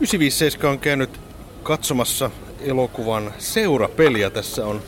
[0.00, 1.20] 957 on käynyt
[1.62, 4.30] katsomassa elokuvan seurapeliä.
[4.30, 4.82] Tässä on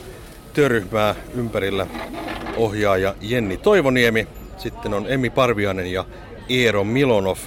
[0.53, 1.87] työryhmää ympärillä
[2.57, 6.05] ohjaaja Jenni Toivoniemi, sitten on Emmi Parvianen ja
[6.49, 7.37] Eero Milonov.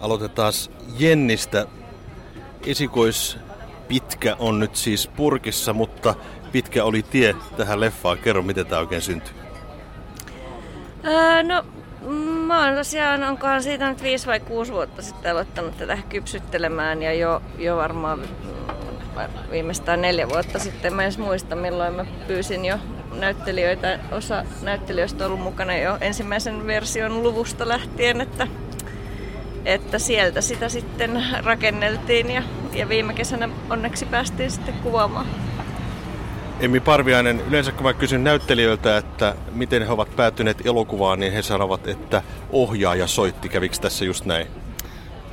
[0.00, 0.52] Aloitetaan
[0.98, 1.66] Jennistä.
[2.66, 3.38] Esikois
[3.88, 6.14] pitkä on nyt siis purkissa, mutta
[6.52, 8.18] pitkä oli tie tähän leffaan.
[8.18, 9.34] Kerro, miten tämä oikein syntyi.
[11.04, 11.64] Öö, no,
[12.50, 17.12] mä oon tosiaan, onkohan siitä nyt viisi vai kuusi vuotta sitten aloittanut tätä kypsyttelemään ja
[17.12, 20.94] jo, jo varmaan mm, viimeistään neljä vuotta sitten.
[20.94, 22.78] Mä en muista milloin mä pyysin jo
[23.20, 23.98] näyttelijöitä.
[24.12, 28.46] Osa näyttelijöistä on ollut mukana jo ensimmäisen version luvusta lähtien, että,
[29.64, 35.26] että sieltä sitä sitten rakenneltiin ja, ja viime kesänä onneksi päästiin sitten kuvaamaan.
[36.60, 41.42] Emmi Parviainen, yleensä kun mä kysyn näyttelijöiltä, että miten he ovat päätyneet elokuvaan, niin he
[41.42, 43.48] sanovat, että ohjaaja soitti.
[43.48, 44.46] Kävikö tässä just näin?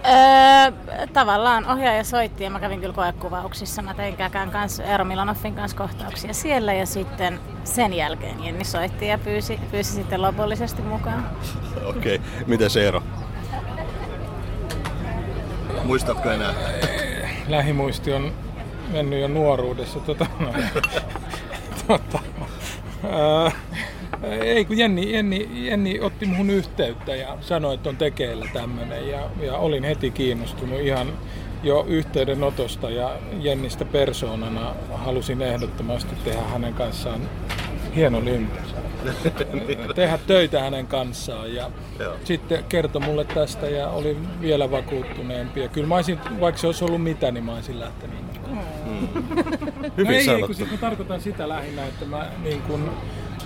[0.06, 0.72] Öö,
[1.14, 3.82] tavallaan ohjaaja soitti ja mä kävin kyllä koekuvauksissa.
[3.82, 9.08] Mä tein Käkän kanssa, Eero Milanoffin kanssa kohtauksia siellä ja sitten sen jälkeen Jenni soitti
[9.08, 11.30] ja pyysi, pyysi sitten lopullisesti mukaan.
[11.90, 12.28] Okei, okay.
[12.46, 13.04] miten se Eero?
[15.84, 16.54] Muistatko enää?
[17.48, 18.47] Lähimuisti on
[18.92, 20.00] mennyt jo nuoruudessa.
[20.00, 20.54] Tota, no,
[21.88, 22.20] tota,
[23.10, 23.52] ää,
[24.42, 29.30] ei, kun Jenni, Jenni, Jenni otti muhun yhteyttä ja sanoi, että on tekeillä tämmöinen ja,
[29.42, 31.08] ja olin heti kiinnostunut ihan
[31.64, 37.22] jo yhteydenotosta ja Jennistä persoonana halusin ehdottomasti tehdä hänen kanssaan
[37.96, 38.76] hieno lympys.
[39.96, 42.14] tehdä töitä hänen kanssaan ja Joo.
[42.24, 45.62] sitten kertoi mulle tästä ja oli vielä vakuuttuneempi.
[45.62, 48.37] Ja kyllä mä olisin, vaikka se olisi ollut mitä, niin mä olisin lähtenyt.
[49.02, 49.08] Mm.
[49.98, 50.52] Hyvin no ei, sanottu.
[50.52, 52.92] Ei, kun mä tarkoitan sitä lähinnä, että mä niin kun,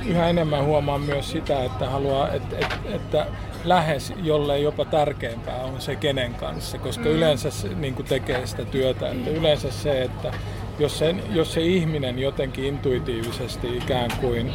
[0.06, 3.26] yhä enemmän huomaan myös sitä, että haluaa, että, että, että
[3.64, 7.12] lähes jolle jopa tärkeämpää on se kenen kanssa, koska mm.
[7.12, 9.12] yleensä se niin kuin tekee sitä työtä.
[9.12, 10.34] Että yleensä se, että
[10.80, 14.52] jos se, jos se ihminen jotenkin intuitiivisesti ikään kuin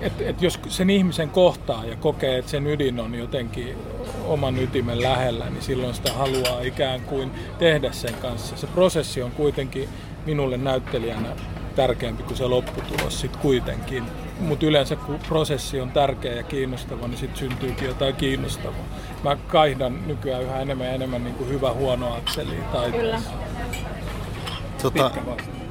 [0.00, 3.76] että et jos sen ihmisen kohtaa ja kokee, että sen ydin on jotenkin
[4.24, 8.56] oman ytimen lähellä, niin silloin sitä haluaa ikään kuin tehdä sen kanssa.
[8.56, 9.88] Se prosessi on kuitenkin
[10.26, 11.28] minulle näyttelijänä
[11.76, 14.04] tärkeämpi kuin se lopputulos sitten kuitenkin.
[14.40, 18.84] Mutta yleensä kun prosessi on tärkeä ja kiinnostava, niin sitten syntyykin jotain kiinnostavaa.
[19.24, 23.20] Mä kaihdan nykyään yhä enemmän ja enemmän niin kuin hyvä huono akseli tai Kyllä.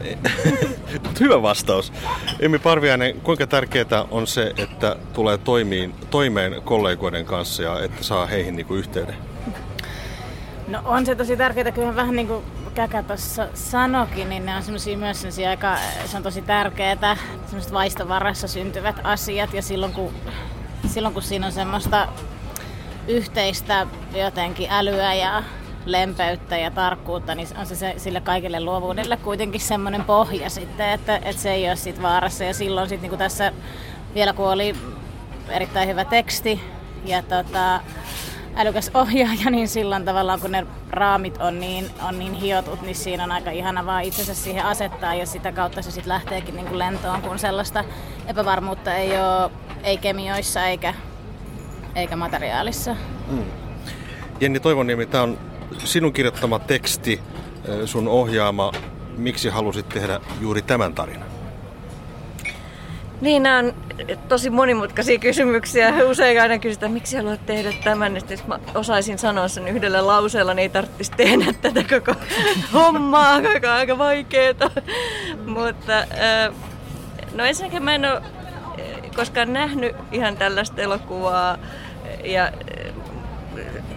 [1.13, 1.93] Tota, hyvä vastaus.
[2.39, 8.25] Emmi Parviainen, kuinka tärkeää on se, että tulee toimiin, toimeen kollegoiden kanssa ja että saa
[8.25, 9.15] heihin niin kuin yhteyden?
[10.67, 14.63] No on se tosi tärkeää, kyllä vähän niin kuin Käkä tuossa sanokin, niin ne on
[14.63, 20.13] semmoisia myös semmosia aika, se on tosi tärkeää, semmoiset vaistovarassa syntyvät asiat ja silloin kun,
[20.87, 22.07] silloin kun siinä on semmoista
[23.07, 25.43] yhteistä jotenkin älyä ja
[25.85, 31.15] lempeyttä ja tarkkuutta, niin on se, se sille kaikille luovuudelle kuitenkin semmoinen pohja sitten, että,
[31.15, 32.43] että se ei ole sit vaarassa.
[32.43, 33.53] Ja silloin sitten niin tässä
[34.15, 34.75] vielä kun oli
[35.49, 36.61] erittäin hyvä teksti
[37.05, 37.79] ja tota,
[38.55, 43.23] älykäs ohjaaja, niin silloin tavallaan kun ne raamit on niin, on niin hiotut, niin siinä
[43.23, 46.79] on aika ihana vaan itsensä siihen asettaa ja sitä kautta se sitten lähteekin niin kuin
[46.79, 47.83] lentoon, kun sellaista
[48.27, 49.51] epävarmuutta ei ole
[49.83, 50.93] ei kemioissa eikä,
[51.95, 52.95] eikä materiaalissa.
[53.27, 53.43] Mm.
[54.39, 55.37] Jenni Toivoniemi, tämä on
[55.77, 57.19] sinun kirjoittama teksti,
[57.85, 58.71] sun ohjaama.
[59.17, 61.31] Miksi halusit tehdä juuri tämän tarinan?
[63.21, 63.73] Niin, nämä on
[64.27, 65.93] tosi monimutkaisia kysymyksiä.
[66.09, 68.19] Usein aina kysytään, miksi haluat tehdä tämän.
[68.19, 72.19] Sitten jos mä osaisin sanoa sen yhdellä lauseella, niin ei tarvitsisi tehdä tätä koko
[72.73, 74.71] hommaa, joka on aika vaikeaa.
[75.45, 76.05] Mutta
[77.35, 78.21] no ensinnäkin mä en ole
[79.15, 81.57] koskaan nähnyt ihan tällaista elokuvaa.
[82.23, 82.51] Ja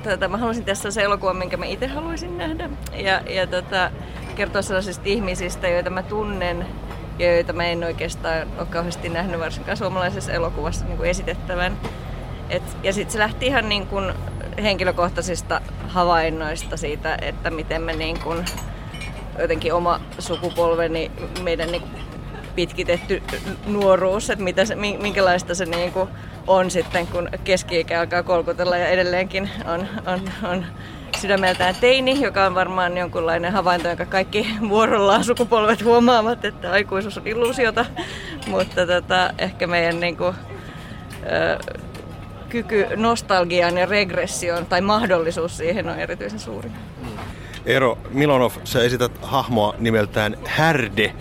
[0.03, 2.71] tota, mä halusin tässä se elokuva, minkä mä itse haluaisin nähdä.
[2.93, 3.91] Ja, ja tota,
[4.37, 6.66] kertoa sellaisista ihmisistä, joita mä tunnen
[7.19, 11.78] ja joita mä en oikeastaan ole kauheasti nähnyt varsinkaan suomalaisessa elokuvassa niin kuin esitettävän.
[12.50, 14.12] Et, ja sitten se lähti ihan niin kuin
[14.62, 18.45] henkilökohtaisista havainnoista siitä, että miten me niin kuin,
[19.39, 21.10] jotenkin oma sukupolveni,
[21.42, 21.83] meidän niin
[22.54, 23.22] pitkitetty
[23.66, 26.09] nuoruus, että mitä se, minkälaista se niin kuin
[26.47, 30.21] on sitten, kun keski-ikä alkaa kolkutella ja edelleenkin on, on,
[30.51, 30.65] on
[31.21, 37.27] sydämeltään teini, joka on varmaan jonkunlainen havainto, jonka kaikki vuorollaan sukupolvet huomaavat, että aikuisuus on
[37.27, 37.87] illuusiota,
[38.47, 40.35] mutta tota, ehkä meidän niin kuin,
[41.33, 41.59] ö,
[42.49, 46.71] kyky nostalgiaan ja regressioon tai mahdollisuus siihen on erityisen suuri.
[47.67, 51.15] Eero Milonov, sä esität hahmoa nimeltään Härde.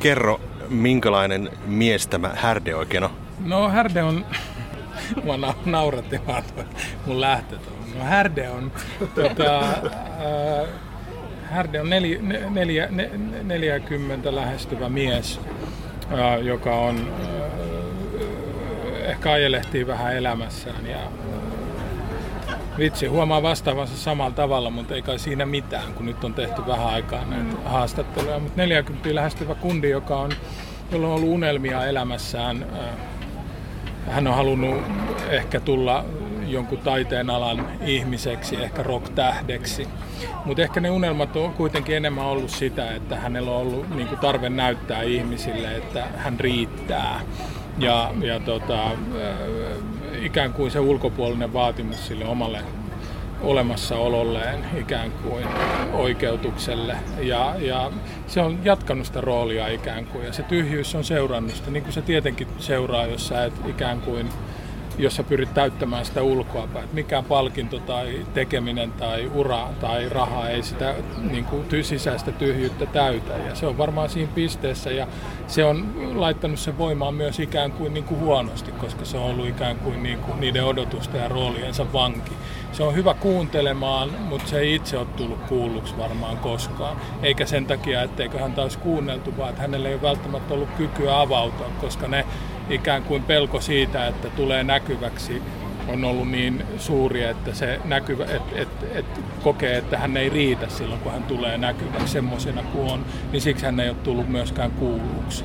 [0.00, 3.10] Kerro, minkälainen mies tämä Härde oikein on?
[3.44, 4.26] No Härde on,
[5.24, 6.42] mua nauratti vaan
[7.06, 8.72] mun lähtöt on No Härde on,
[9.14, 10.68] tota, äh,
[11.50, 12.20] Härde on neli,
[12.50, 13.10] neljä, ne,
[13.42, 15.40] 40 lähestyvä mies,
[16.12, 20.98] äh, joka on äh, ehkä ajelehtii vähän elämässään ja
[22.78, 26.86] Vitsi, huomaa vastaavansa samalla tavalla, mutta ei kai siinä mitään, kun nyt on tehty vähän
[26.86, 27.62] aikaa näitä mm.
[27.64, 28.38] haastatteluja.
[28.38, 30.32] Mutta 40 lähestyvä kundi, joka on,
[30.92, 32.66] jolla on ollut unelmia elämässään.
[34.08, 34.82] Hän on halunnut
[35.30, 36.04] ehkä tulla
[36.46, 39.88] jonkun taiteen alan ihmiseksi, ehkä rock-tähdeksi.
[40.44, 44.48] Mutta ehkä ne unelmat on kuitenkin enemmän ollut sitä, että hänellä on ollut niin tarve
[44.48, 47.20] näyttää ihmisille, että hän riittää.
[47.78, 48.90] Ja, ja tota,
[50.22, 52.58] ikään kuin se ulkopuolinen vaatimus sille omalle
[53.42, 55.44] olemassaololleen ikään kuin
[55.92, 56.96] oikeutukselle.
[57.20, 57.92] Ja, ja
[58.26, 61.92] se on jatkanut sitä roolia ikään kuin ja se tyhjyys on seurannut sitä, niin kuin
[61.92, 64.28] se tietenkin seuraa, jos sä et ikään kuin
[64.98, 66.88] jos sä pyrit täyttämään sitä ulkoapäin.
[66.92, 70.94] Mikään palkinto tai tekeminen tai ura tai raha ei sitä
[71.30, 73.32] niin kuin, sisäistä tyhjyyttä täytä.
[73.32, 75.06] Ja se on varmaan siinä pisteessä ja
[75.46, 79.48] se on laittanut sen voimaan myös ikään kuin, niin kuin huonosti, koska se on ollut
[79.48, 82.32] ikään kuin, niin kuin niiden odotusten ja rooliensa vanki.
[82.72, 86.96] Se on hyvä kuuntelemaan, mutta se ei itse ole tullut kuulluksi varmaan koskaan.
[87.22, 91.20] Eikä sen takia, etteikö hän taas kuunneltu, vaan että hänellä ei ole välttämättä ollut kykyä
[91.20, 92.26] avautua, koska ne
[92.70, 95.42] ikään kuin pelko siitä, että tulee näkyväksi,
[95.88, 99.06] on ollut niin suuri, että se näkyvä, et, et, et
[99.42, 103.64] kokee, että hän ei riitä silloin, kun hän tulee näkyväksi semmoisena kuin on, niin siksi
[103.66, 105.44] hän ei ole tullut myöskään kuulluksi.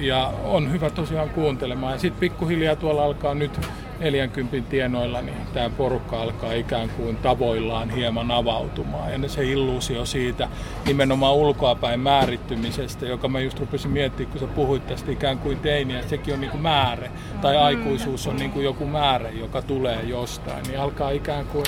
[0.00, 1.92] Ja on hyvä tosiaan kuuntelemaan.
[1.92, 3.60] Ja sitten pikkuhiljaa tuolla alkaa nyt
[4.00, 9.12] 40 tienoilla, niin tämä porukka alkaa ikään kuin tavoillaan hieman avautumaan.
[9.12, 10.48] Ja se illuusio siitä
[10.86, 15.98] nimenomaan ulkoapäin määrittymisestä, joka mä just rupesin miettimään, kun sä puhuit tästä ikään kuin teiniä,
[15.98, 17.10] että sekin on niin kuin määrä,
[17.40, 17.62] tai mm.
[17.62, 21.64] aikuisuus on niin kuin joku määrä, joka tulee jostain, niin alkaa ikään kuin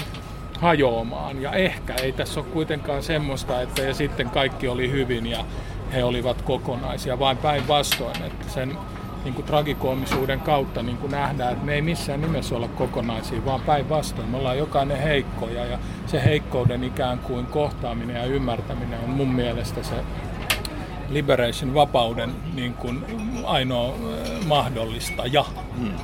[0.60, 1.42] hajoamaan.
[1.42, 5.44] Ja ehkä ei tässä ole kuitenkaan semmoista, että ja sitten kaikki oli hyvin ja
[5.94, 8.78] he olivat kokonaisia, vaan päinvastoin, sen
[9.24, 13.60] niin kuin tragikoomisuuden kautta niin kuin nähdään, että me ei missään nimessä olla kokonaisia, vaan
[13.60, 14.28] päinvastoin.
[14.28, 19.82] Me ollaan jokainen heikkoja ja se heikkouden ikään kuin kohtaaminen ja ymmärtäminen on mun mielestä
[19.82, 19.94] se
[21.08, 23.04] liberation, vapauden niin kuin
[23.44, 23.94] ainoa
[24.46, 25.44] mahdollistaja.
[25.78, 25.94] Hmm.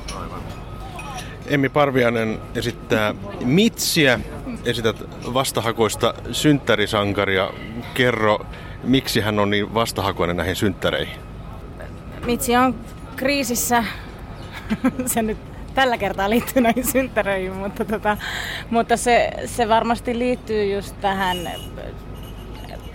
[1.47, 3.15] Emmi Parvianen esittää
[3.45, 4.21] Mitsiä,
[4.65, 4.97] esität
[5.35, 7.51] vastahakoista synttärisankaria.
[7.95, 8.47] Kerro,
[8.83, 11.15] miksi hän on niin vastahakoinen näihin synttäreihin?
[12.25, 12.75] Mitsi on
[13.17, 13.85] kriisissä.
[15.07, 15.39] se nyt
[15.75, 18.17] tällä kertaa liittyy näihin synttäreihin, mutta, tota,
[18.71, 21.37] mutta se, se varmasti liittyy just tähän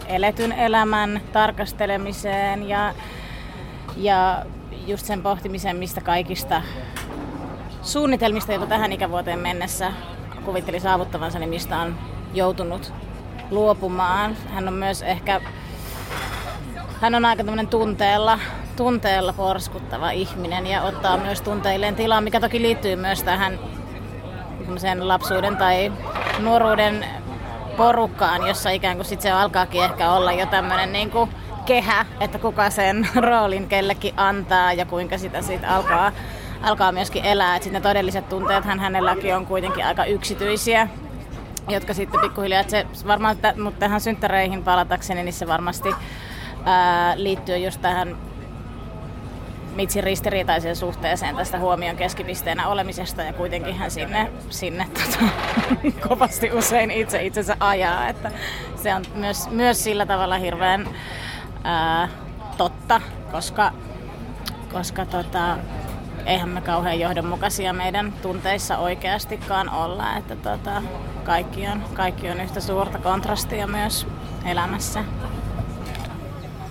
[0.07, 2.93] eletyn elämän tarkastelemiseen ja,
[3.97, 4.45] ja
[4.88, 6.61] just sen pohtimiseen, mistä kaikista
[7.81, 9.91] suunnitelmista, joita tähän ikävuoteen mennessä
[10.45, 11.95] kuvitteli saavuttavansa, niin mistä on
[12.33, 12.93] joutunut
[13.51, 14.38] luopumaan.
[14.49, 15.41] Hän on myös ehkä,
[17.05, 18.39] hän on aika tämmöinen tunteella
[18.75, 23.59] tunteella porskuttava ihminen ja ottaa myös tunteilleen tilaa, mikä toki liittyy myös tähän
[24.99, 25.91] lapsuuden tai
[26.39, 27.05] nuoruuden
[27.77, 31.29] porukkaan, jossa ikään kuin sit se alkaakin ehkä olla jo tämmöinen niin kuin
[31.65, 36.11] kehä, että kuka sen roolin kellekin antaa ja kuinka sitä sitten alkaa,
[36.61, 37.55] alkaa myöskin elää.
[37.55, 40.87] Että ne todelliset tunteet hän hänelläkin on kuitenkin aika yksityisiä,
[41.69, 45.89] jotka sitten pikkuhiljaa, että se varmaan, mutta tähän synttäreihin palatakseni, niin se varmasti
[46.65, 48.17] ää, liittyy just tähän
[49.75, 55.31] Mitsin ristiriitaiseen suhteeseen tästä huomion keskipisteenä olemisesta ja kuitenkin hän sinne, sinne tota,
[56.07, 58.07] kovasti usein itse itsensä ajaa.
[58.07, 58.31] Että
[58.75, 60.89] se on myös, myös sillä tavalla hirveän
[61.63, 62.10] ää,
[62.57, 63.72] totta, koska,
[64.74, 65.57] koska tota,
[66.25, 70.17] eihän me kauhean johdonmukaisia meidän tunteissa oikeastikaan olla.
[70.17, 70.81] Että tota,
[71.24, 74.07] kaikki, on, kaikki on yhtä suurta kontrastia myös
[74.45, 75.03] elämässä.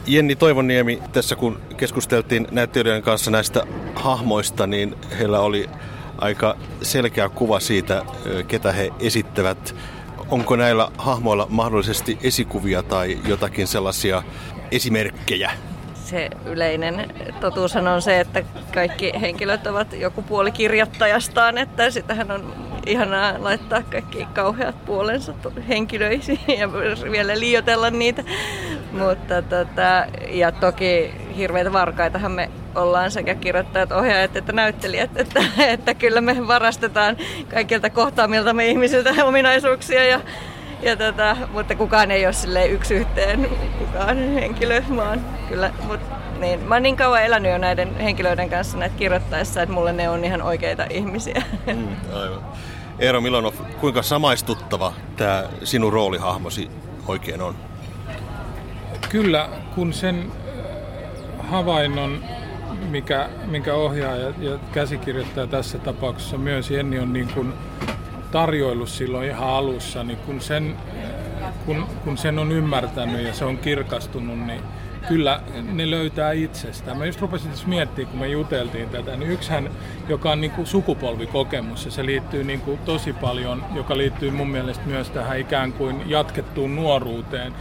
[0.06, 5.70] Jenni Toivoniemi, tässä kun keskusteltiin näyttelijöiden kanssa näistä hahmoista, niin heillä oli
[6.18, 8.02] aika selkeä kuva siitä,
[8.48, 9.74] ketä he esittävät.
[10.30, 14.22] Onko näillä hahmoilla mahdollisesti esikuvia tai jotakin sellaisia
[14.70, 15.50] esimerkkejä?
[16.04, 18.42] Se yleinen totuus on se, että
[18.74, 22.54] kaikki henkilöt ovat joku puoli kirjoittajastaan, että sitähän on
[22.86, 25.34] ihanaa laittaa kaikki kauheat puolensa
[25.68, 26.72] henkilöisiin ja
[27.12, 28.24] vielä liioitella niitä.
[28.98, 35.94] Mutta tota, ja toki hirveitä varkaitahan me ollaan sekä kirjoittajat, ohjaajat että näyttelijät, että, että
[35.94, 37.16] kyllä me varastetaan
[37.50, 40.20] kaikilta kohtaamilta ihmisiltä ominaisuuksia ja
[40.82, 43.48] ja tota, mutta kukaan ei ole sille yksi yhteen
[43.78, 46.00] kukaan henkilö, vaan kyllä, mut,
[46.38, 46.60] niin.
[46.60, 50.24] Mä oon niin kauan elänyt jo näiden henkilöiden kanssa näitä kirjoittaessa, että mulle ne on
[50.24, 51.42] ihan oikeita ihmisiä.
[51.66, 52.40] Mm, aivan.
[52.98, 56.70] Eero Milonov, kuinka samaistuttava tämä sinun roolihahmosi
[57.06, 57.54] oikein on?
[59.14, 60.32] Kyllä, kun sen
[61.38, 62.24] havainnon,
[62.90, 67.52] mikä, mikä ohjaaja ja käsikirjoittaja tässä tapauksessa myös Jenni on niin kuin
[68.32, 70.76] tarjoillut silloin ihan alussa, niin kun sen,
[71.66, 74.60] kun, kun sen on ymmärtänyt ja se on kirkastunut, niin
[75.08, 75.40] kyllä
[75.72, 76.98] ne löytää itsestään.
[76.98, 79.70] Mä just rupesin tässä miettimään, kun me juteltiin tätä, niin yksihän,
[80.08, 84.50] joka on niin kuin sukupolvikokemus, ja se liittyy niin kuin tosi paljon, joka liittyy mun
[84.50, 87.52] mielestä myös tähän ikään kuin jatkettuun nuoruuteen,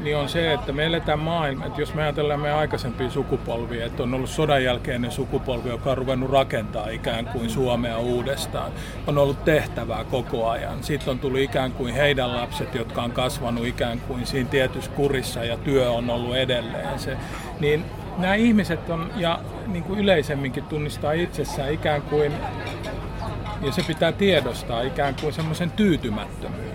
[0.00, 4.02] niin on se, että me eletään maailma, että jos me ajatellaan meidän aikaisempia sukupolvia, että
[4.02, 8.72] on ollut sodan jälkeinen sukupolvi, joka on ruvennut rakentaa ikään kuin Suomea uudestaan,
[9.06, 10.82] on ollut tehtävää koko ajan.
[10.84, 15.44] Sitten on tullut ikään kuin heidän lapset, jotka on kasvanut ikään kuin siinä tietyssä kurissa
[15.44, 17.16] ja työ on ollut edelleen se.
[17.60, 17.84] Niin
[18.18, 22.32] nämä ihmiset on, ja niin kuin yleisemminkin tunnistaa itsessään ikään kuin,
[23.62, 26.73] ja se pitää tiedostaa ikään kuin semmoisen tyytymättömyyden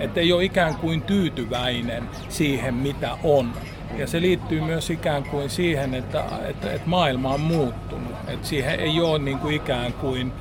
[0.00, 3.52] että ei ole ikään kuin tyytyväinen siihen, mitä on.
[3.98, 8.12] Ja se liittyy myös ikään kuin siihen, että, että, että maailma on muuttunut.
[8.28, 10.32] Että siihen ei ole niin kuin ikään kuin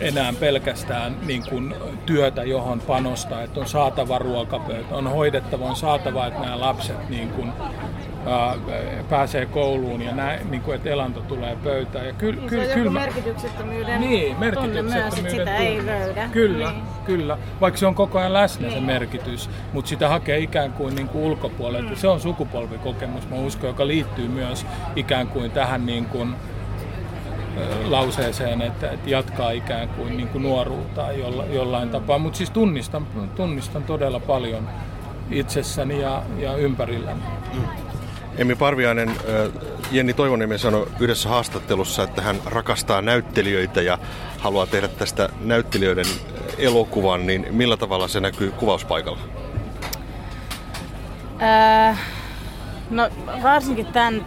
[0.00, 1.74] enää pelkästään niin kuin
[2.06, 7.28] työtä, johon panostaa, että on saatava ruokapöytä, on hoidettava, on saatava, että nämä lapset niin
[7.28, 7.52] kuin
[9.08, 12.06] pääsee kouluun ja näin, niin kuin, että elanto tulee pöytään.
[12.06, 16.28] Ja kyllä, niin kyllä, kyllä, merkityksettömyyden niin, merkityksettömyyden myös, sitä ei löydä.
[16.32, 16.82] Kyllä, niin.
[17.04, 17.38] kyllä.
[17.60, 18.78] Vaikka se on koko ajan läsnä niin.
[18.78, 21.90] se merkitys, mutta sitä hakee ikään kuin, niin kuin ulkopuolelta.
[21.90, 21.96] Mm.
[21.96, 24.66] Se on sukupolvikokemus, mä uskon, joka liittyy myös
[24.96, 26.34] ikään kuin tähän niin kuin,
[27.84, 32.18] lauseeseen, että, että jatkaa ikään kuin, niin kuin nuoruutta jolla, jollain tapaa.
[32.18, 34.68] Mutta siis tunnistan, tunnistan todella paljon
[35.30, 37.20] itsessäni ja, ja ympärilläni.
[37.52, 37.64] Mm.
[38.38, 39.10] Emmi Parviainen,
[39.90, 43.98] Jenni Toivoniemi sanoi yhdessä haastattelussa, että hän rakastaa näyttelijöitä ja
[44.38, 46.04] haluaa tehdä tästä näyttelijöiden
[46.58, 49.18] elokuvan, niin millä tavalla se näkyy kuvauspaikalla?
[51.42, 51.98] Äh,
[52.90, 53.10] no
[53.42, 54.26] varsinkin tämän,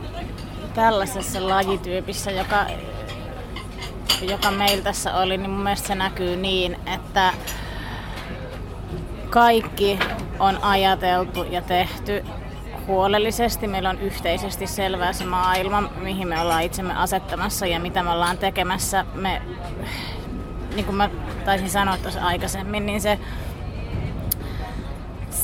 [0.74, 2.66] tällaisessa lajityypissä, joka,
[4.22, 7.34] joka meillä tässä oli, niin mun mielestä se näkyy niin, että
[9.30, 10.00] kaikki
[10.40, 12.26] on ajateltu ja tehty
[12.88, 13.68] huolellisesti.
[13.68, 18.38] Meillä on yhteisesti selvää se maailma, mihin me ollaan itsemme asettamassa ja mitä me ollaan
[18.38, 19.06] tekemässä.
[19.14, 19.42] Me,
[20.76, 21.10] niin kuin mä
[21.46, 23.20] taisin sanoa tuossa aikaisemmin, niin se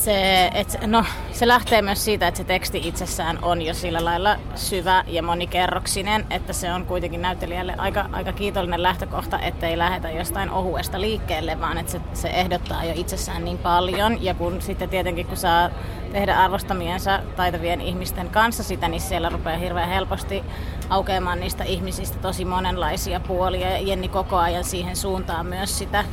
[0.05, 4.37] se, et, no, se lähtee myös siitä, että se teksti itsessään on jo sillä lailla
[4.55, 10.51] syvä ja monikerroksinen, että se on kuitenkin näyttelijälle aika, aika kiitollinen lähtökohta, ettei lähdetä jostain
[10.51, 14.23] ohuesta liikkeelle, vaan että se, se ehdottaa jo itsessään niin paljon.
[14.23, 15.69] Ja kun sitten tietenkin, kun saa
[16.11, 20.43] tehdä arvostamiensa taitavien ihmisten kanssa sitä, niin siellä rupeaa hirveän helposti
[20.89, 23.69] aukeamaan niistä ihmisistä tosi monenlaisia puolia.
[23.69, 26.05] Ja Jenni koko ajan siihen suuntaan myös sitä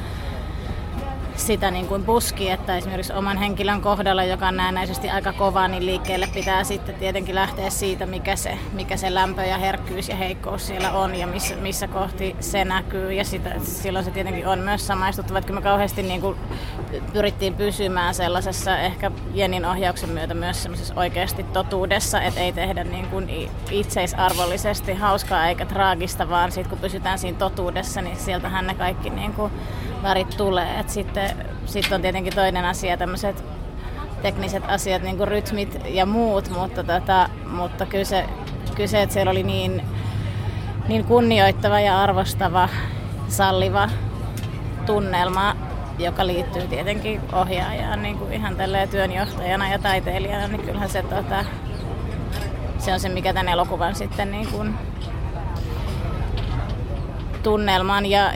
[1.37, 5.87] sitä niin kuin puski, että esimerkiksi oman henkilön kohdalla, joka on näennäisesti aika kova, niin
[5.87, 10.67] liikkeelle pitää sitten tietenkin lähteä siitä, mikä se, mikä se lämpö ja herkkyys ja heikkous
[10.67, 13.13] siellä on ja missä, missä kohti se näkyy.
[13.13, 16.37] Ja sitä, silloin se tietenkin on myös samaistuttava, että me kauheasti niin kuin
[17.13, 23.07] pyrittiin pysymään sellaisessa ehkä Jenin ohjauksen myötä myös semmoisessa oikeasti totuudessa, että ei tehdä niin
[23.07, 29.11] kuin itseisarvollisesti hauskaa eikä traagista, vaan sitten kun pysytään siinä totuudessa, niin sieltähän ne kaikki
[29.11, 29.53] niin kuin
[30.03, 30.81] värit tulee.
[30.81, 31.31] Et sitten,
[31.67, 33.45] sitten on tietenkin toinen asia tämmöiset
[34.23, 38.25] tekniset asiat, niin kuin rytmit ja muut, mutta, tota, mutta kyllä se,
[38.75, 39.83] kyllä se, että siellä oli niin,
[40.89, 42.69] niin kunnioittava ja arvostava,
[43.29, 43.89] salliva
[44.87, 45.57] tunnelma,
[45.99, 48.57] joka liittyy tietenkin ohjaajaan niin kuin ihan
[48.91, 51.45] työnjohtajana ja taiteilijana, niin kyllähän se, tota,
[52.79, 54.75] se on se, mikä tämän elokuvan sitten niin kuin
[57.43, 58.33] tunnelman ja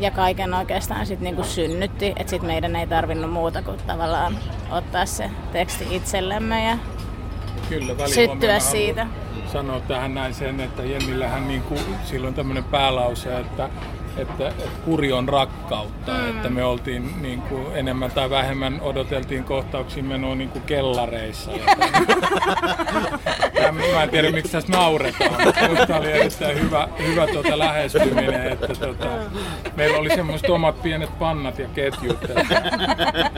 [0.00, 4.38] ja kaiken oikeastaan sit niinku synnytti, että sit meidän ei tarvinnut muuta kuin tavallaan
[4.70, 6.78] ottaa se teksti itsellemme ja
[7.68, 9.06] Kyllä, syttyä siitä.
[9.52, 11.74] Sanoa tähän näin sen, että Jennillähän niinku,
[12.04, 13.70] silloin tämmöinen päälause, että
[14.16, 16.30] että, että kuri on rakkautta, mm.
[16.30, 21.50] että me oltiin niin kuin, enemmän tai vähemmän odoteltiin kohtauksia menoa niin kuin kellareissa.
[23.92, 25.42] mä en tiedä miksi tässä nauretaan,
[25.76, 29.06] mutta oli erittäin hyvä, hyvä tuota lähestyminen, että tuota,
[29.76, 32.18] meillä oli semmoiset omat pienet pannat ja ketjut.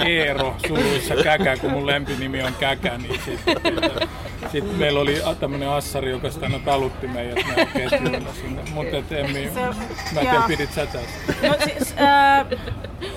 [0.06, 3.56] Eero suruissa käkä, kun mun lempinimi on käkä, niin sitten
[4.52, 8.62] sitten meillä oli tämmöinen assari, joka sitä aina talutti meidät ketjuilla sinne.
[8.74, 9.50] Mutta et Emmi,
[10.14, 11.48] mä en tiedä, pidit sä tästä.
[11.48, 12.46] No siis, äh,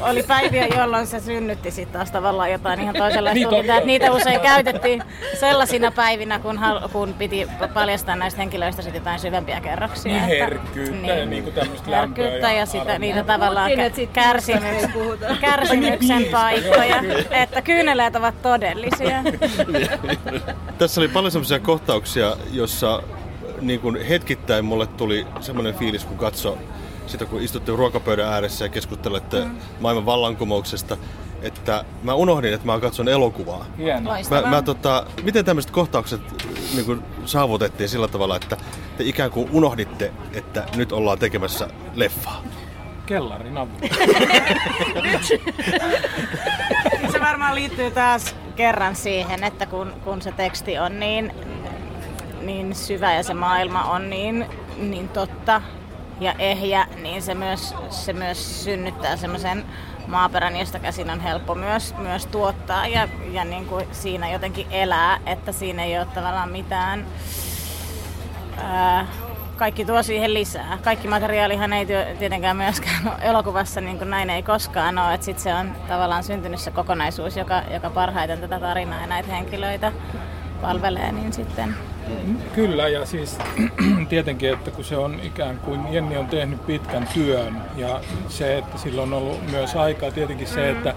[0.02, 3.80] oli päiviä, jolloin se synnytti sitten taas tavallaan jotain ihan toisenlaista Niin, tulkintaa.
[3.80, 5.04] Niitä usein käytettiin
[5.40, 10.12] sellaisina päivinä, kun, hal- kun piti paljastaa näistä henkilöistä sitten jotain syvempiä kerroksia.
[10.12, 13.96] Niin että- herkkyyttä ja niinku tämmöistä lämpöä Herkkyyttä ja ja, sitä, niitä tavallaan kä- että
[13.96, 15.38] sit- kärsimys, puhutaan.
[15.38, 17.04] kärsimyksen Niin, paikkoja.
[17.32, 19.24] että kyyneleet ovat todellisia.
[20.78, 23.04] Tässä oli paljon semmoisia kohtauksia, jossa
[23.62, 26.58] niin kuin hetkittäin mulle tuli semmoinen fiilis, kun katso
[27.08, 29.52] sitä, kun istutte ruokapöydän ääressä ja keskustelette mm.
[29.80, 30.98] maailman vallankumouksesta,
[31.42, 33.66] että mä unohdin, että mä katson elokuvaa.
[34.30, 36.22] Mä, mä tota, miten tämmöiset kohtaukset
[36.74, 38.58] niin kuin saavutettiin sillä tavalla, että
[38.98, 42.44] te ikään kuin unohditte, että nyt ollaan tekemässä leffaa?
[43.06, 43.80] Kellarin avulla.
[47.12, 51.34] Se varmaan liittyy taas kerran siihen, että kun, kun se teksti on niin,
[52.42, 54.46] niin syvä ja se maailma on niin,
[54.78, 55.62] niin totta
[56.20, 59.66] ja ehjä, niin se myös, se myös synnyttää semmoisen
[60.08, 65.20] maaperän, josta käsin on helppo myös, myös tuottaa ja, ja niin kuin siinä jotenkin elää,
[65.26, 67.06] että siinä ei ole tavallaan mitään
[68.64, 69.08] ää,
[69.62, 70.78] kaikki tuo siihen lisää.
[70.84, 71.86] Kaikki materiaalihan ei
[72.20, 75.14] tietenkään myöskään ole elokuvassa, niin kuin näin ei koskaan ole.
[75.14, 79.30] Että sit se on tavallaan syntynyt se kokonaisuus, joka, joka parhaiten tätä tarinaa ja näitä
[79.30, 79.92] henkilöitä
[80.62, 81.76] palvelee, niin sitten
[82.56, 83.38] Kyllä, ja siis
[84.10, 88.78] tietenkin, että kun se on ikään kuin Jenni on tehnyt pitkän työn ja se, että
[88.78, 90.96] sillä on ollut myös aikaa, tietenkin se, että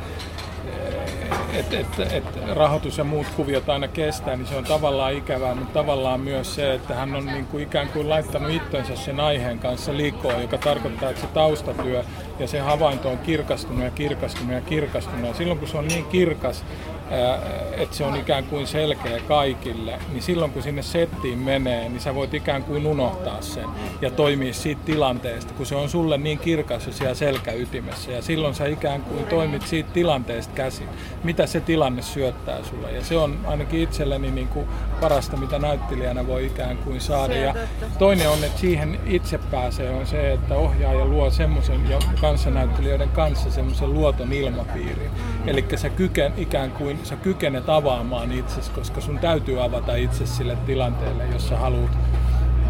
[1.55, 5.73] et, et, et rahoitus ja muut kuviot aina kestää, niin se on tavallaan ikävää, mutta
[5.73, 9.97] tavallaan myös se, että hän on niin kuin ikään kuin laittanut itsensä sen aiheen kanssa
[9.97, 12.05] likoon, joka tarkoittaa, että se taustatyö
[12.39, 15.29] ja se havainto on kirkastunut ja kirkastunut ja kirkastunut.
[15.29, 16.65] Ja silloin kun se on niin kirkas,
[17.73, 22.15] että se on ikään kuin selkeä kaikille, niin silloin kun sinne settiin menee, niin sä
[22.15, 23.65] voit ikään kuin unohtaa sen
[24.01, 28.13] ja toimia siitä tilanteesta, kun se on sulle niin kirkas ja siellä selkäytimessä.
[28.13, 30.89] Ja silloin sä ikään kuin toimit siitä tilanteesta käsin,
[31.25, 32.93] mitä se tilanne syöttää sulle.
[32.93, 34.67] Ja se on ainakin itselleni niin kuin
[35.01, 37.35] parasta, mitä näyttelijänä voi ikään kuin saada.
[37.35, 37.55] Ja
[37.99, 43.51] toinen on, että siihen itse pääsee, on se, että ohjaaja luo semmoisen ja kanssanäyttelijöiden kanssa
[43.51, 45.11] semmoisen luoton ilmapiirin.
[45.47, 50.57] Eli sä kyken, ikään kuin sä kykenet avaamaan itsesi, koska sun täytyy avata itse sille
[50.67, 51.99] tilanteelle, jos sä haluat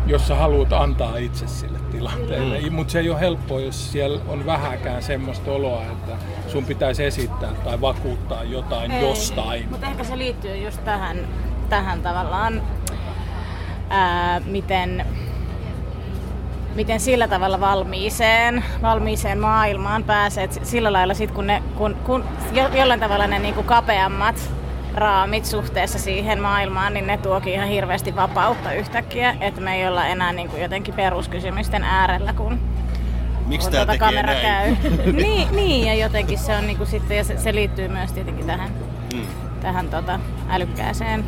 [0.06, 2.60] jos sä haluat antaa itse sille tilanteelle.
[2.60, 2.72] Mm.
[2.72, 6.12] Mutta se ei ole helppoa, jos siellä on vähäkään semmoista oloa, että
[6.48, 9.70] sun pitäisi esittää tai vakuuttaa jotain Ei, jostain.
[9.70, 11.28] Mutta ehkä se liittyy just tähän,
[11.68, 12.62] tähän tavallaan,
[13.88, 15.06] ää, miten,
[16.74, 20.44] miten sillä tavalla valmiiseen, valmiiseen maailmaan pääsee.
[20.44, 24.50] Et sillä lailla sit kun, ne, kun, kun jo, jollain tavalla ne niinku kapeammat
[24.94, 30.06] raamit suhteessa siihen maailmaan, niin ne tuokin ihan hirveästi vapautta yhtäkkiä, että me ei olla
[30.06, 32.60] enää niinku jotenkin peruskysymysten äärellä, kun
[33.46, 34.76] Miksi tää tuota tekee kamera näin?
[34.76, 34.92] käy.
[35.22, 38.70] niin, niin, ja jotenkin se on niinku sitten, ja se, se liittyy myös tietenkin tähän,
[39.14, 39.20] Mm.
[39.60, 41.24] tähän tota, älykkääseen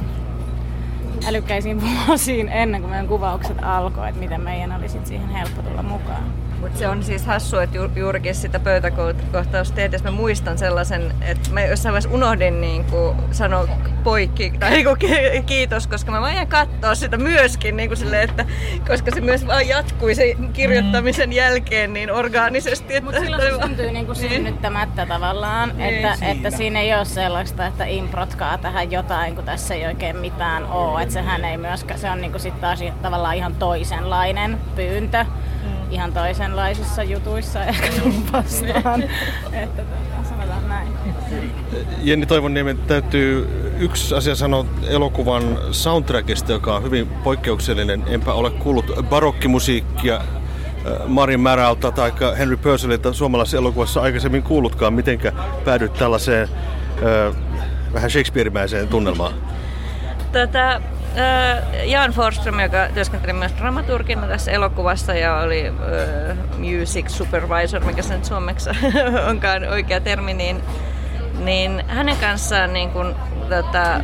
[1.28, 5.82] älykkäisiin vuosiin ennen kuin meidän kuvaukset alkoi, että miten meidän oli sit siihen helppo tulla
[5.82, 6.45] mukaan.
[6.60, 11.50] Mutta se on siis hassu, että ju- juurikin sitä pöytäkohtausta tehdessä mä muistan sellaisen, että
[11.50, 13.68] mä jossain vaiheessa unohdin niin kuin sanoa
[14.04, 18.28] poikki tai niin kuin ki- kiitos, koska mä vaan katsoa sitä myöskin, niin kuin silleen,
[18.30, 18.44] että,
[18.88, 23.00] koska se myös vaan jatkui se kirjoittamisen jälkeen niin orgaanisesti.
[23.00, 26.32] Mutta silloin se syntyy niinku synnyttämättä tavallaan, Niin, että, siinä.
[26.32, 31.02] että siinä ei ole sellaista, että improtkaa tähän jotain, kun tässä ei oikein mitään ole.
[31.02, 35.24] Että sehän ei myöskään, se on niinku sit taas tavallaan ihan toisenlainen pyyntö.
[35.90, 39.02] Ihan toisenlaisissa jutuissa ehkä tullut vastaan.
[39.52, 39.82] että
[40.28, 40.88] sanotaan näin.
[42.02, 48.04] Jenni Toivonniemen täytyy yksi asia sanoa elokuvan soundtrackista, joka on hyvin poikkeuksellinen.
[48.06, 50.22] Enpä ole kuullut barokkimusiikkia äh,
[51.06, 54.94] Marin Märältä tai Henry Purcellilta suomalaisessa elokuvassa aikaisemmin kuullutkaan.
[54.94, 55.32] Mitenkä
[55.64, 57.36] päädyt tällaiseen äh,
[57.92, 59.32] vähän Shakespeare-mäiseen tunnelmaan?
[60.32, 60.80] Tätä
[61.18, 68.02] äh, Jan Forsström, joka työskenteli myös dramaturgina tässä elokuvassa ja oli äh, music supervisor, mikä
[68.02, 68.70] se nyt suomeksi
[69.30, 70.62] onkaan oikea termi, niin,
[71.38, 73.16] niin hänen kanssaan niin kun,
[73.48, 74.02] tota, äh,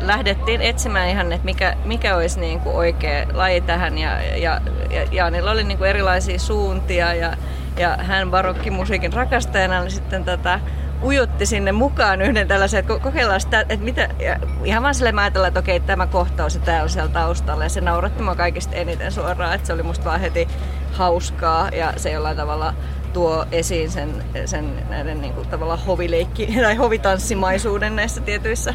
[0.00, 4.60] lähdettiin etsimään ihan, että mikä, mikä olisi niin kuin oikea laji tähän ja, ja,
[4.90, 7.36] ja Jaanilla oli niin kuin erilaisia suuntia ja,
[7.76, 10.60] ja hän barokkimusiikin rakastajana niin sitten tota,
[11.02, 15.14] ujutti sinne mukaan yhden tällaisen, että ko- kokeillaan sitä, että mitä, ja ihan vaan silleen
[15.14, 17.64] mä ajatella, että okei, tämä kohtaus ja tämä on siellä taustalla.
[17.64, 20.48] Ja se nauratti mua kaikista eniten suoraan, että se oli musta vaan heti
[20.92, 22.74] hauskaa ja se jollain tavalla
[23.12, 28.74] tuo esiin sen, sen näiden niin kuin, tavallaan hovileikki tai hovitanssimaisuuden näissä tietyissä,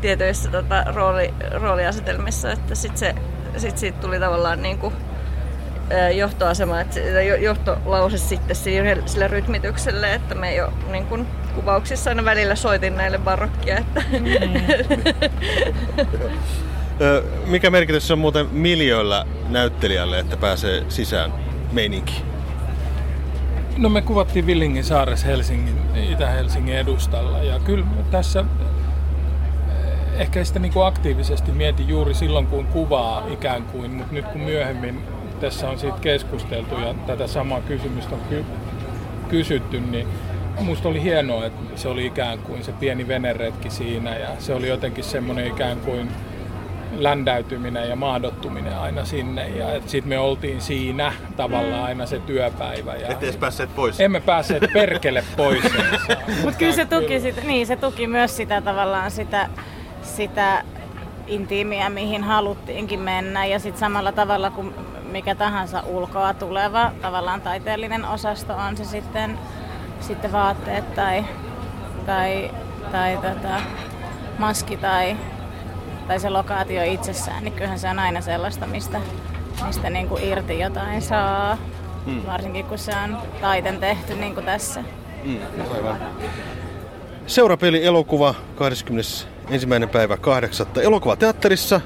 [0.00, 3.14] tietyissä tota, rooli, rooliasetelmissa, että sit se,
[3.56, 4.94] sit siitä tuli tavallaan niin kuin,
[6.16, 7.00] johtoasema, että
[7.40, 13.18] johtolause sitten sille, sille rytmitykselle, että me jo niin kun, kuvauksissa aina välillä soitin näille
[13.18, 13.78] barokkia.
[13.78, 14.02] Että.
[16.98, 17.50] Mm.
[17.50, 21.32] Mikä merkitys on muuten miljoilla näyttelijälle, että pääsee sisään
[21.72, 22.22] meininkiin?
[23.76, 25.78] No me kuvattiin Villingin saaressa Helsingin,
[26.10, 32.66] Itä-Helsingin edustalla ja kyllä tässä eh, ehkä sitä niin kuin aktiivisesti mietin juuri silloin, kun
[32.66, 35.02] kuvaa ikään kuin, mutta nyt kun myöhemmin
[35.40, 38.44] tässä on siitä keskusteltu ja tätä samaa kysymystä on ky-
[39.28, 40.08] kysytty, niin
[40.60, 44.68] musta oli hienoa, että se oli ikään kuin se pieni veneretki siinä ja se oli
[44.68, 46.10] jotenkin semmoinen ikään kuin
[46.96, 49.48] ländäytyminen ja mahdottuminen aina sinne.
[49.48, 52.96] Ja sitten me oltiin siinä tavallaan aina se työpäivä.
[52.96, 54.00] Ja Ette edes päässeet pois.
[54.00, 55.62] Emme päässeet perkele pois.
[56.44, 59.48] Mutta kyllä se tuki, sitä, niin, se tuki myös sitä tavallaan sitä,
[60.02, 60.64] sitä
[61.26, 63.46] intiimiä, mihin haluttiinkin mennä.
[63.46, 64.74] Ja sitten samalla tavalla kuin
[65.12, 69.38] mikä tahansa ulkoa tuleva tavallaan taiteellinen osasto on se sitten,
[70.00, 71.24] sitten vaatteet tai,
[72.06, 72.50] tai,
[72.92, 73.60] tai tota,
[74.38, 75.16] maski tai
[76.08, 79.00] tai se lokaatio itsessään, niin kyllähän se on aina sellaista, mistä,
[79.66, 81.58] mistä niin kuin irti jotain saa.
[82.06, 82.26] Mm.
[82.26, 84.84] Varsinkin kun se on taiten tehty niin kuin tässä.
[85.24, 85.38] Mm,
[85.74, 85.98] aivan.
[87.26, 89.26] Seurapeli elokuva 21.
[89.92, 90.66] päivä 8.
[90.82, 91.80] elokuvateatterissa.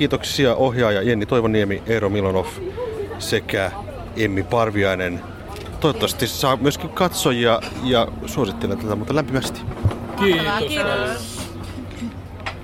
[0.00, 2.46] Kiitoksia ohjaaja Jenni Toivoniemi, Eero Milonov
[3.18, 3.72] sekä
[4.16, 5.20] Emmi Parviainen.
[5.80, 9.60] Toivottavasti saa myöskin katsojia ja suosittelen tätä mutta lämpimästi.
[10.18, 10.44] Kiitos.
[10.58, 11.39] Kiitos.